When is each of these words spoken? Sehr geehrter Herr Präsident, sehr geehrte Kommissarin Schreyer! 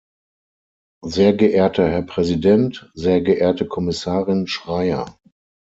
Sehr 1.05 1.33
geehrter 1.33 1.87
Herr 1.87 2.01
Präsident, 2.01 2.89
sehr 2.95 3.21
geehrte 3.21 3.67
Kommissarin 3.67 4.47
Schreyer! 4.47 5.19